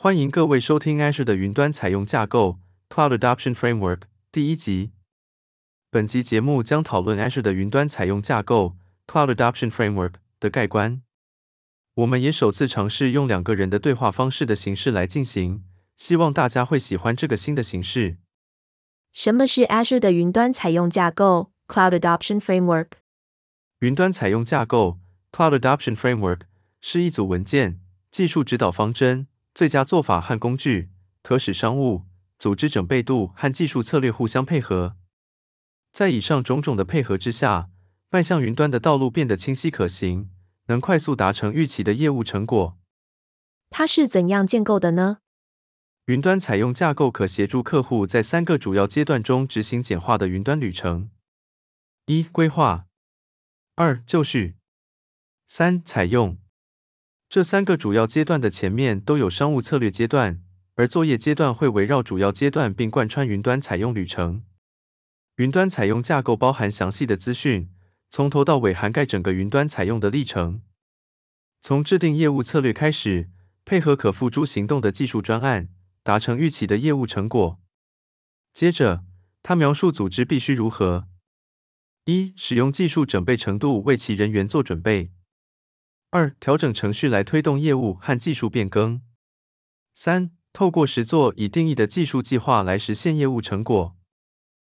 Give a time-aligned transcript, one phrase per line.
[0.00, 4.92] 欢迎各位收听 Azure 的云端采用架构 Cloud Adoption Framework 第一集。
[5.90, 8.76] 本集节目将讨论 Azure 的云端采用架构
[9.08, 11.02] Cloud Adoption Framework 的概观。
[11.94, 15.64] 我们也首次尝试用两个人的对话方式的形式来进行，
[15.96, 18.18] 希望大家会喜欢这个新的形式。
[19.12, 22.90] 什么是 Azure 的云端采用架构 Cloud Adoption Framework？
[23.80, 25.00] 云端采用架构
[25.32, 26.42] Cloud Adoption Framework
[26.80, 27.80] 是一组文件、
[28.12, 29.26] 技术指导方针。
[29.58, 30.88] 最佳做法和工具，
[31.20, 32.04] 可使商务、
[32.38, 34.96] 组织整备度和技术策略互相配合。
[35.90, 37.68] 在以上种种的配合之下，
[38.08, 40.30] 迈向云端的道路变得清晰可行，
[40.66, 42.78] 能快速达成预期的业务成果。
[43.70, 45.18] 它是怎样建构的呢？
[46.04, 51.10] 云端采用架构可协助客户在三个主要阶段中执行简化的云端旅程：
[52.06, 52.84] 一、规划；
[53.74, 54.54] 二、就绪；
[55.48, 56.38] 三、采用。
[57.28, 60.42] 这三个主要阶段的前面都有商务策略阶段，
[60.76, 64.44] 而作业阶段会围绕主要阶段并贯穿云端采用旅程。
[65.36, 67.70] 云端采用架构包含详细的资讯，
[68.08, 70.62] 从头到尾涵盖整个云端采用的历程。
[71.60, 73.28] 从制定业务策略开始，
[73.66, 75.68] 配合可付诸行动的技术专案，
[76.02, 77.60] 达成预期的业务成果。
[78.54, 79.04] 接着，
[79.42, 81.08] 他描述组织必须如何：
[82.06, 85.12] 一、使用技术准备程度为其人员做准备。
[86.10, 89.02] 二、调整程序来推动业务和技术变更。
[89.92, 93.94] 三、透过实作已定义的技术计划来实现业务成果。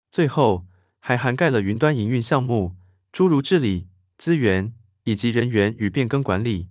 [0.09, 0.65] 最后，
[0.99, 2.75] 还涵盖了云端营运项目，
[3.11, 6.69] 诸如治理、资源以及人员与变更管理。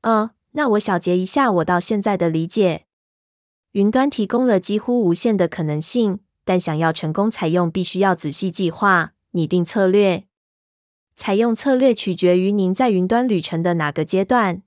[0.00, 2.86] 嗯，那我小结一下我到现在的理解：
[3.72, 10.26] 云端提供了几乎无限的可能性，但想要成功采用，必须要仔细计划、拟定策略。
[11.14, 14.62] 采用策略取决于您在云端旅程的哪个阶段。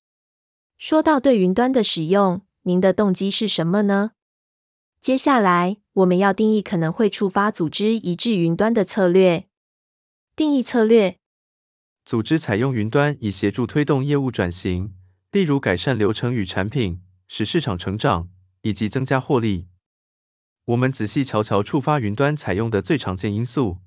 [0.78, 4.12] 说到对云端的使用，您的动机是什么呢？
[5.00, 9.46] 接下来，我们要定义可能会触发组织移至云端的策略。
[10.34, 11.18] 定义策略：
[12.04, 14.94] 组织采用云端以协助推动业务转型，
[15.32, 18.28] 例如改善流程与产品，使市场成长
[18.62, 19.68] 以及增加获利。
[20.66, 23.78] 我们仔细瞧瞧触发云端采用的最常见因素，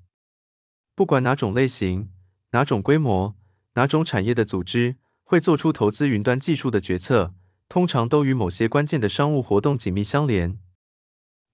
[0.94, 2.10] 不管哪种类型。
[2.52, 3.36] 哪种规模、
[3.74, 7.34] 哪种产业的组织会做出投资云端技术的决策，
[7.68, 10.58] 通常都与某些关键的商务活动紧密相连。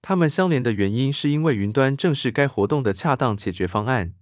[0.00, 4.14] 它们相连的原因是因为云端正是该活动的恰当解决方案。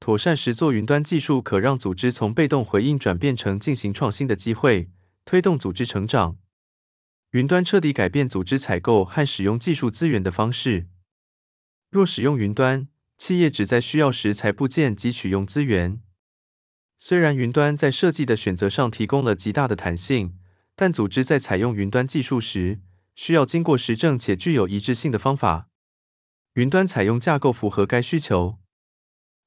[0.00, 4.90] 妥善实作云端技术可让组织从被动回应转变成进行创新的机会，
[5.24, 6.36] 推动组织成长。
[7.30, 10.86] 云端彻底改变组织采购和使用技术资源的方式。
[11.90, 12.86] 若使用云端，
[13.16, 16.00] 企业只在需要时才部件及取用资源。
[16.98, 20.38] 虽然云端在设计的选择上提供了极大的弹性，
[20.74, 22.80] 但组织在采用云端技术时，
[23.14, 25.68] 需要经过实证且具有一致性的方法。
[26.54, 28.58] 云端采用架构符合该需求，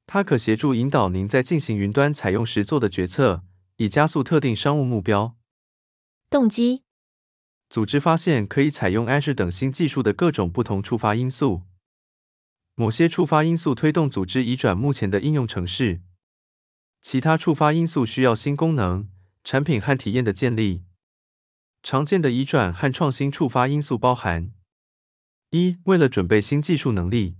[0.06, 3.44] 它可协助引导您在进行云端采用时做的决策，
[3.78, 5.38] 以加速特定商务目标。
[6.30, 6.84] 动机：
[7.70, 11.64] 组织发现可以采用 Azure 等新技术的各种不同触发因素。
[12.80, 16.04] 某些触发因素推动组织移转目前的应用程式，
[17.02, 19.10] 其他触发因素需要新功能、
[19.44, 20.84] 产品和体验的建立。
[21.82, 24.52] 常见的移转和创新触发因素包含：
[25.50, 27.38] 一、为了准备新技术能力；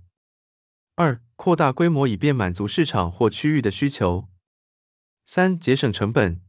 [0.96, 4.28] 二、扩大规模以便满足市场或区域的需求；
[5.24, 6.40] 三、节省成本；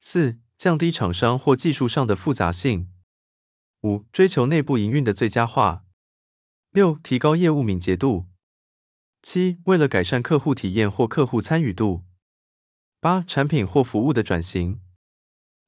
[0.00, 2.88] 四、降低厂商或技术上的复杂性；
[3.82, 5.84] 五、追求内部营运的最佳化。
[6.72, 8.24] 六、提高业务敏捷度；
[9.22, 12.00] 七、为了改善客户体验或客户参与度；
[12.98, 14.78] 八、产品或服务的转型；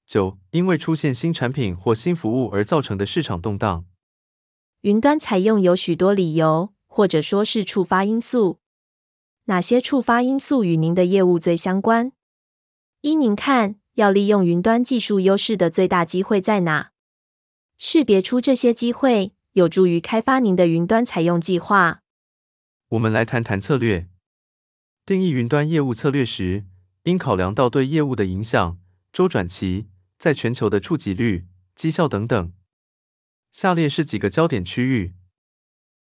[0.07, 3.85] 九、因为出现新产品或新服务而造成的市场动荡。
[4.81, 8.61] 云端采用有许多理由，或者说是触发因素。
[9.45, 12.13] 哪些触发因素与您的业务最相关？
[13.03, 16.93] 依您看，要利用云端技术优势的最大机会在哪？
[17.77, 19.35] 识别出这些机会。
[19.55, 22.01] 有助于开发您的云端采用计划。
[22.89, 24.09] 我们来谈谈策略。
[25.07, 26.65] 定义云端业务策略时，
[27.05, 28.81] 应考量到对业务的影响、
[29.13, 29.87] 周转期、
[30.19, 31.47] 在全球的触及率、
[31.77, 32.53] 绩效等等。
[33.53, 35.15] 下列是几个焦点区域：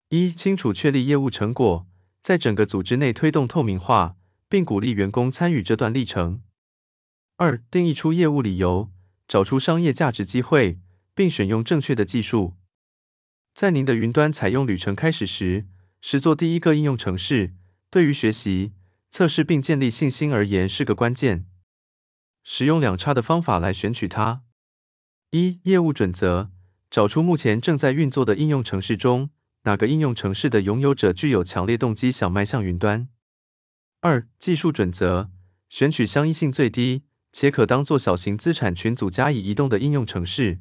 [0.10, 1.88] 一、清楚确立业务成果，
[2.22, 4.18] 在整个组织内推动透明化，
[4.50, 6.42] 并鼓励员工参与这段历程；
[7.38, 8.92] 二、定义出业务理由，
[9.26, 10.82] 找出商业价值机会，
[11.16, 12.58] 并选用正确的技术。
[13.58, 15.66] 在您的云端采用旅程开始时，
[16.00, 17.56] 实作第一个应用程式，
[17.90, 18.74] 对于学习、
[19.10, 21.48] 测试并建立信心而言是个关键。
[22.44, 24.44] 使用两叉的方法来选取它。
[25.32, 26.52] 一、业务准则：
[26.92, 29.32] 找出目前正在运作的应用程式中，
[29.64, 33.10] 哪个应用程式的拥有者具有强烈动机想迈向云端。
[34.02, 35.32] 二、技术准则：
[35.68, 40.60] 选取相依性最低且可当做小型资产群组加以移动的应用程式。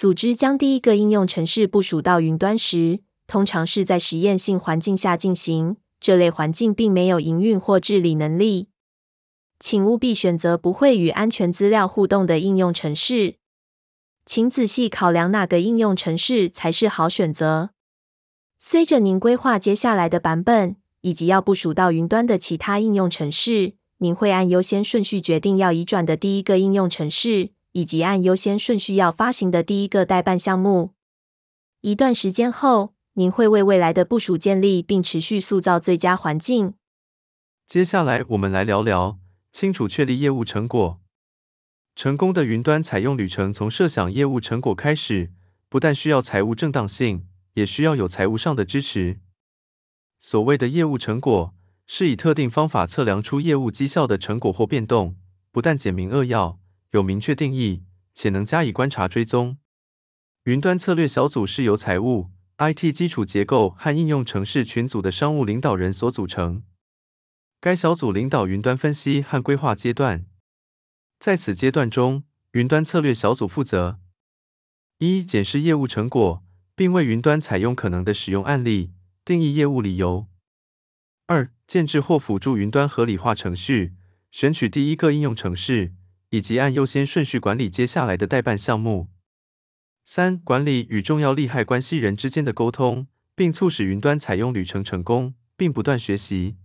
[0.00, 8.68] 组织将第一个应用程式部署到云端时，通常是在实验性环境下进行，这类环境并没有营运或治理能力。
[9.58, 13.34] 请务必选择不会与安全资料互动的应用程式。
[14.24, 17.72] 请仔细考量哪个应用程式才是好选择。
[18.58, 30.94] 随着您规划接下来的版本以及要部署到云端的其他应用程式，您会按优先顺序决定要移转的第一个应用程式，以及按优先顺序要发行的第一个代办项目。
[31.80, 36.74] 一段时间后，您会为未来的部署建立并持续塑造最佳环境。
[37.66, 39.18] 接下来，我们来聊聊
[39.52, 41.00] 清楚确立业务成果。
[41.96, 45.32] 成功的云端采用旅程从设想业务成果开始，
[45.68, 49.20] 不但需要财务正当性，也需要有财务上的支持。
[50.18, 51.54] 所谓的业务成果，
[51.86, 55.16] 是以特定方法测量出业务绩效的成果或变动，
[55.50, 56.58] 不但简明扼要，
[56.90, 57.84] 有明确定义，
[58.14, 59.58] 且能加以观察追踪。
[60.44, 66.64] 云端策略小组是由财务、IT 基础结构和应用程式群组的商务领导人所组成。
[67.60, 70.26] 该小组领导云端分析和规划阶段。
[71.20, 74.00] 在此阶段中，云端策略小组负责：
[74.98, 76.42] 一、检视业务成果，
[76.74, 78.92] 并为云端采用可能的使用案例，
[79.24, 80.26] 定义业务理由；
[81.26, 83.94] 二、建置或辅助云端合理化程序，
[84.32, 85.94] 选取第一个应用程序。
[86.30, 89.08] 以及按优先顺序管理接下来的代办项目。
[90.04, 93.06] 三、管理与重要利害关系人之间的沟通，
[93.36, 96.56] 并促使云端采用旅程成功，并不断学习。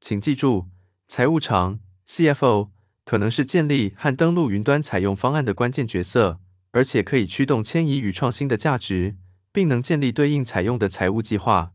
[0.00, 0.68] 请记住，
[1.08, 2.70] 财务长 （CFO）
[3.04, 6.40] 可能是建立和登录云端采用方案的关键角色，
[6.70, 9.16] 而且可以驱动迁移与创新的价值，
[9.52, 11.72] 并能建立对应采用的财务计划。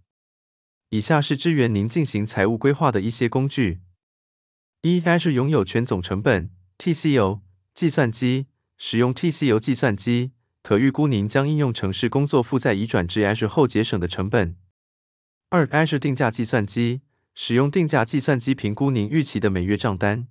[0.89, 3.81] 以下是支援您进行财务规划的一些工具：
[4.84, 6.51] 一、还是拥有全总成本。
[6.84, 7.40] TCO
[7.74, 8.48] 计算机，
[8.78, 14.58] 使用 TCO 计算机，可预估您将应用程式工作负载移转至 Azure 后节省的成本。
[15.48, 17.00] 二、Azure 定价计算机，
[17.34, 20.28] 使用定价计算机评估您预期的每月账单。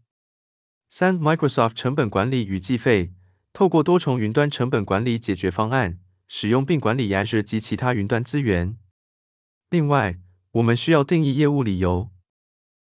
[0.90, 3.14] 三、Microsoft 成本管理与计费，
[3.54, 8.76] 透过多重云端成本管理解决方案，使用并管理 Azure 及其他云端资源。
[9.70, 10.18] 另外，
[10.50, 12.10] 我们需要定义业务理由，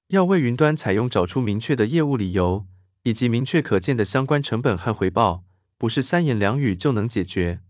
[0.06, 2.66] 要为云端采用找出明确的业务理由。
[3.04, 5.44] 以及明确可见的相关成本和回报，
[5.76, 7.60] 不是三言两语就能解决。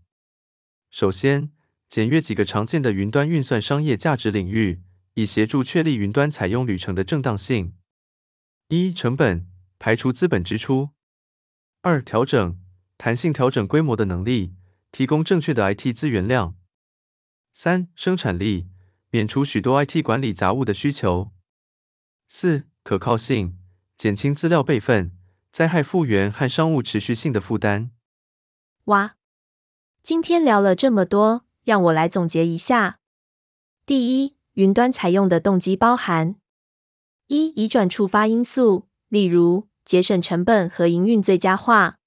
[0.91, 1.51] 首先，
[1.89, 4.83] 简约几个常见的云端运算商业价值领域，
[5.15, 7.73] 以协助确立云端采用旅程的正当性：
[8.67, 9.47] 一、成本，
[9.79, 10.89] 排除资本支出；
[11.81, 12.59] 二、调整，
[12.97, 14.53] 弹性调整规模的能力，
[14.91, 16.55] 提供正确的 IT 资源量；
[17.53, 18.67] 三、生产力，
[19.09, 21.31] 免除许多 IT 管理杂物的需求；
[22.27, 23.57] 四、可靠性，
[23.97, 25.17] 减轻资料备份。
[25.53, 27.91] 灾害复原和商务持续性的负担。
[28.85, 29.15] 哇，
[30.01, 32.97] 今天聊了这么多，让我来总结一下：
[33.85, 36.37] 第一，云端采用的动机包含：
[37.27, 41.97] 一、移转触发因素，例如节省成本和营运最佳化；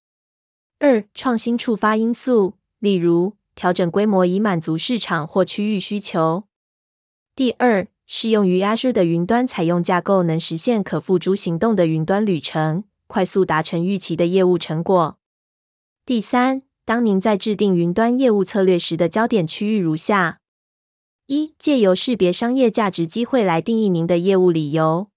[0.80, 6.48] 二、创新触发因素，例如调整规模以满足市场或区域需求；
[7.36, 12.82] 第二，适用于 Azure 的云端采用架构能实现可付诸行动的云端旅程。
[13.06, 15.18] 快速达成预期的业务成果。
[16.04, 20.40] 第三，当您在制定云端业务策略时的焦点区域如下：
[21.26, 25.08] 一、借由识别商业价值机会来定义您的业务理由；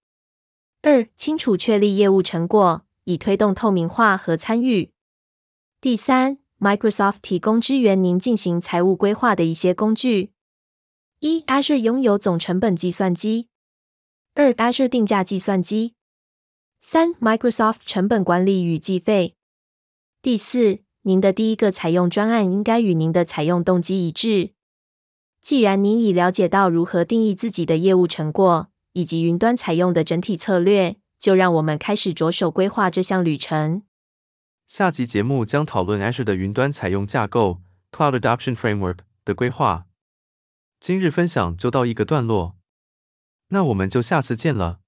[0.81, 4.89] 二、清楚确立业务成果，以推动透明化和参与；
[5.79, 10.31] 第三，Microsoft 提供支援您进行财务规划的一些工具：
[11.19, 13.47] 一、Azure 拥有总成本计算机；
[14.33, 15.93] 二、Azure 定价计算机。
[16.81, 19.35] 三、Microsoft 成本管理与计费。
[20.21, 24.53] 第四，您的第一个采用专案应该与您的采用动机一致。
[25.41, 33.83] 既然您已了解到如何定义自己的业务成果以及云端采用的整体策略，就让我们开始着手规划这项旅程。
[34.65, 39.85] 下集节目将讨论 Azure 的云端采用架构 （Cloud Adoption Framework） 的规划。
[40.79, 42.55] 今日分享就到一个段落，
[43.49, 44.79] 那我们就下次见了。